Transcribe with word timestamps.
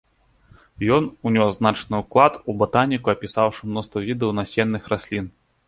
Ён 0.95 1.03
унёс 1.31 1.51
значны 1.59 1.95
ўклад 2.03 2.33
у 2.49 2.57
батаніку, 2.63 3.13
апісаўшы 3.15 3.61
мноства 3.73 3.99
відаў 4.09 4.29
насенных 4.43 4.93
раслін. 4.97 5.33